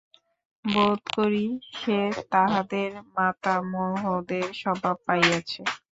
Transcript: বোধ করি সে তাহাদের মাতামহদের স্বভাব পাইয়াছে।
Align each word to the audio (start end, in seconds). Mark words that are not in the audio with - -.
বোধ 0.65 1.01
করি 1.15 1.45
সে 1.73 1.99
তাহাদের 2.31 2.89
মাতামহদের 3.15 4.47
স্বভাব 4.61 4.95
পাইয়াছে। 5.07 5.61